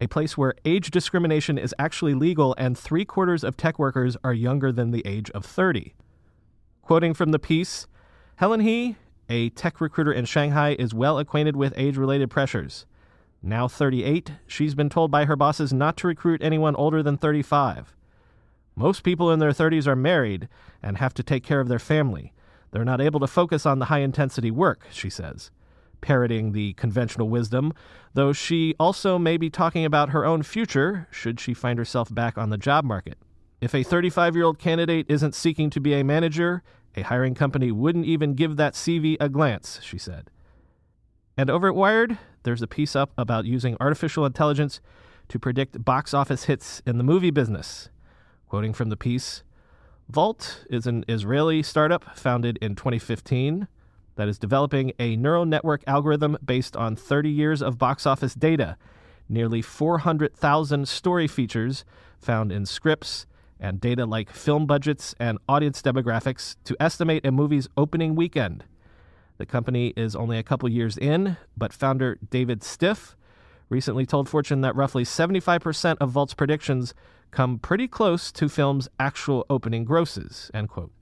a 0.00 0.06
place 0.06 0.38
where 0.38 0.54
age 0.64 0.92
discrimination 0.92 1.58
is 1.58 1.74
actually 1.76 2.14
legal 2.14 2.54
and 2.56 2.78
three 2.78 3.04
quarters 3.04 3.42
of 3.42 3.56
tech 3.56 3.76
workers 3.76 4.16
are 4.22 4.32
younger 4.32 4.70
than 4.70 4.92
the 4.92 5.04
age 5.04 5.28
of 5.32 5.44
30. 5.44 5.92
Quoting 6.82 7.12
from 7.12 7.32
the 7.32 7.40
piece, 7.40 7.88
Helen 8.36 8.60
He, 8.60 8.94
a 9.28 9.50
tech 9.50 9.80
recruiter 9.80 10.12
in 10.12 10.24
Shanghai, 10.24 10.76
is 10.78 10.94
well 10.94 11.18
acquainted 11.18 11.56
with 11.56 11.74
age 11.76 11.96
related 11.96 12.30
pressures. 12.30 12.86
Now 13.42 13.66
38, 13.66 14.34
she's 14.46 14.76
been 14.76 14.88
told 14.88 15.10
by 15.10 15.24
her 15.24 15.34
bosses 15.34 15.72
not 15.72 15.96
to 15.96 16.06
recruit 16.06 16.42
anyone 16.44 16.76
older 16.76 17.02
than 17.02 17.16
35. 17.16 17.92
Most 18.76 19.02
people 19.02 19.30
in 19.30 19.38
their 19.38 19.50
30s 19.50 19.86
are 19.86 19.96
married 19.96 20.48
and 20.82 20.98
have 20.98 21.14
to 21.14 21.22
take 21.22 21.44
care 21.44 21.60
of 21.60 21.68
their 21.68 21.78
family. 21.78 22.32
They're 22.72 22.84
not 22.84 23.00
able 23.00 23.20
to 23.20 23.26
focus 23.26 23.64
on 23.66 23.78
the 23.78 23.84
high 23.86 24.00
intensity 24.00 24.50
work, 24.50 24.86
she 24.90 25.08
says, 25.08 25.52
parroting 26.00 26.52
the 26.52 26.72
conventional 26.72 27.28
wisdom, 27.28 27.72
though 28.14 28.32
she 28.32 28.74
also 28.80 29.16
may 29.18 29.36
be 29.36 29.48
talking 29.48 29.84
about 29.84 30.10
her 30.10 30.24
own 30.24 30.42
future 30.42 31.06
should 31.10 31.38
she 31.38 31.54
find 31.54 31.78
herself 31.78 32.12
back 32.12 32.36
on 32.36 32.50
the 32.50 32.58
job 32.58 32.84
market. 32.84 33.16
If 33.60 33.74
a 33.74 33.84
35 33.84 34.34
year 34.34 34.44
old 34.44 34.58
candidate 34.58 35.06
isn't 35.08 35.34
seeking 35.36 35.70
to 35.70 35.80
be 35.80 35.94
a 35.94 36.02
manager, 36.02 36.62
a 36.96 37.02
hiring 37.02 37.34
company 37.34 37.70
wouldn't 37.70 38.06
even 38.06 38.34
give 38.34 38.56
that 38.56 38.74
CV 38.74 39.16
a 39.20 39.28
glance, 39.28 39.80
she 39.82 39.98
said. 39.98 40.30
And 41.36 41.50
over 41.50 41.68
at 41.68 41.74
Wired, 41.74 42.18
there's 42.42 42.62
a 42.62 42.66
piece 42.66 42.94
up 42.94 43.12
about 43.16 43.44
using 43.44 43.76
artificial 43.80 44.26
intelligence 44.26 44.80
to 45.28 45.38
predict 45.38 45.84
box 45.84 46.12
office 46.12 46.44
hits 46.44 46.82
in 46.84 46.98
the 46.98 47.04
movie 47.04 47.30
business. 47.30 47.88
Quoting 48.54 48.72
from 48.72 48.88
the 48.88 48.96
piece, 48.96 49.42
Vault 50.08 50.64
is 50.70 50.86
an 50.86 51.04
Israeli 51.08 51.60
startup 51.60 52.16
founded 52.16 52.56
in 52.58 52.76
2015 52.76 53.66
that 54.14 54.28
is 54.28 54.38
developing 54.38 54.92
a 54.96 55.16
neural 55.16 55.44
network 55.44 55.82
algorithm 55.88 56.38
based 56.44 56.76
on 56.76 56.94
30 56.94 57.30
years 57.30 57.60
of 57.60 57.78
box 57.78 58.06
office 58.06 58.32
data, 58.32 58.76
nearly 59.28 59.60
400,000 59.60 60.86
story 60.86 61.26
features 61.26 61.84
found 62.20 62.52
in 62.52 62.64
scripts, 62.64 63.26
and 63.58 63.80
data 63.80 64.06
like 64.06 64.30
film 64.30 64.66
budgets 64.66 65.16
and 65.18 65.38
audience 65.48 65.82
demographics 65.82 66.54
to 66.62 66.76
estimate 66.78 67.26
a 67.26 67.32
movie's 67.32 67.66
opening 67.76 68.14
weekend. 68.14 68.62
The 69.38 69.46
company 69.46 69.92
is 69.96 70.14
only 70.14 70.38
a 70.38 70.44
couple 70.44 70.68
years 70.68 70.96
in, 70.96 71.38
but 71.56 71.72
founder 71.72 72.18
David 72.30 72.62
Stiff 72.62 73.16
recently 73.74 74.06
told 74.06 74.28
Fortune 74.28 74.60
that 74.60 74.76
roughly 74.76 75.02
75% 75.02 75.96
of 76.00 76.10
Vault's 76.10 76.32
predictions 76.32 76.94
come 77.32 77.58
pretty 77.58 77.88
close 77.88 78.30
to 78.30 78.48
film's 78.48 78.88
actual 79.00 79.44
opening 79.50 79.84
grosses, 79.84 80.48
end 80.54 80.68
quote. 80.68 80.92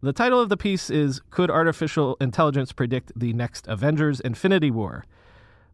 The 0.00 0.14
title 0.14 0.40
of 0.40 0.48
the 0.48 0.56
piece 0.56 0.88
is 0.88 1.20
Could 1.28 1.50
Artificial 1.50 2.16
Intelligence 2.18 2.72
Predict 2.72 3.12
the 3.14 3.34
Next 3.34 3.66
Avengers 3.68 4.18
Infinity 4.20 4.70
War? 4.70 5.04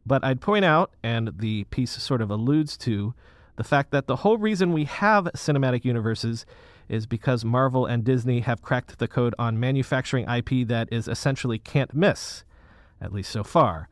But 0.04 0.24
I'd 0.24 0.40
point 0.40 0.64
out, 0.64 0.90
and 1.00 1.30
the 1.38 1.62
piece 1.64 1.92
sort 2.02 2.20
of 2.20 2.28
alludes 2.28 2.76
to, 2.78 3.14
the 3.54 3.62
fact 3.62 3.92
that 3.92 4.08
the 4.08 4.16
whole 4.16 4.36
reason 4.36 4.72
we 4.72 4.82
have 4.84 5.26
cinematic 5.36 5.84
universes 5.84 6.44
is 6.88 7.06
because 7.06 7.44
Marvel 7.44 7.86
and 7.86 8.02
Disney 8.02 8.40
have 8.40 8.62
cracked 8.62 8.98
the 8.98 9.06
code 9.06 9.34
on 9.38 9.60
manufacturing 9.60 10.28
IP 10.28 10.66
that 10.66 10.88
is 10.90 11.06
essentially 11.06 11.60
can't 11.60 11.94
miss, 11.94 12.42
at 13.00 13.12
least 13.12 13.30
so 13.30 13.44
far. 13.44 13.88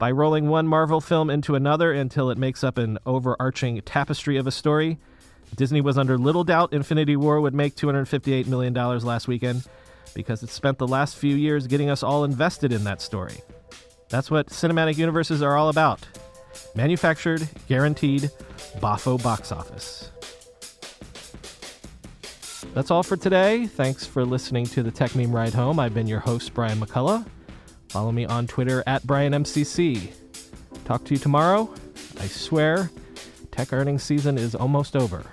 By 0.00 0.10
rolling 0.12 0.48
one 0.48 0.66
Marvel 0.66 1.02
film 1.02 1.28
into 1.28 1.56
another 1.56 1.92
until 1.92 2.30
it 2.30 2.38
makes 2.38 2.64
up 2.64 2.78
an 2.78 2.98
overarching 3.04 3.82
tapestry 3.82 4.38
of 4.38 4.46
a 4.46 4.50
story, 4.50 4.96
Disney 5.56 5.82
was 5.82 5.98
under 5.98 6.16
little 6.16 6.42
doubt 6.42 6.72
Infinity 6.72 7.16
War 7.16 7.38
would 7.38 7.52
make 7.52 7.76
$258 7.76 8.46
million 8.46 8.72
last 8.72 9.28
weekend 9.28 9.62
because 10.14 10.42
it 10.42 10.48
spent 10.48 10.78
the 10.78 10.88
last 10.88 11.16
few 11.16 11.36
years 11.36 11.66
getting 11.66 11.90
us 11.90 12.02
all 12.02 12.24
invested 12.24 12.72
in 12.72 12.82
that 12.84 13.02
story. 13.02 13.42
That's 14.08 14.30
what 14.30 14.46
cinematic 14.46 14.96
universes 14.96 15.42
are 15.42 15.58
all 15.58 15.68
about 15.68 16.00
manufactured, 16.74 17.46
guaranteed, 17.68 18.30
Boffo 18.78 19.22
box 19.22 19.52
office. 19.52 20.10
That's 22.72 22.90
all 22.90 23.02
for 23.02 23.18
today. 23.18 23.66
Thanks 23.66 24.06
for 24.06 24.24
listening 24.24 24.64
to 24.66 24.82
the 24.82 24.90
Techmeme 24.90 25.34
Ride 25.34 25.52
Home. 25.52 25.78
I've 25.78 25.92
been 25.92 26.06
your 26.06 26.20
host, 26.20 26.54
Brian 26.54 26.80
McCullough. 26.80 27.26
Follow 27.90 28.12
me 28.12 28.24
on 28.24 28.46
Twitter 28.46 28.84
at 28.86 29.02
BrianMCC. 29.02 30.12
Talk 30.84 31.02
to 31.06 31.14
you 31.14 31.18
tomorrow. 31.18 31.74
I 32.20 32.28
swear, 32.28 32.88
tech 33.50 33.72
earnings 33.72 34.04
season 34.04 34.38
is 34.38 34.54
almost 34.54 34.94
over. 34.94 35.24